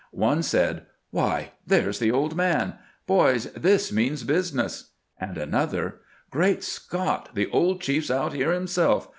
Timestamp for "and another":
5.21-5.99